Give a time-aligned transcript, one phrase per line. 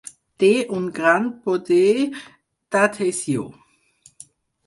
[0.43, 0.47] Té
[0.77, 1.83] un gran poder
[2.75, 3.45] d'adhesió.